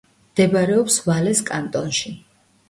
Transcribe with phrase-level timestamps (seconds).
[0.29, 2.17] მდებარეობს ვალეს კანტონში.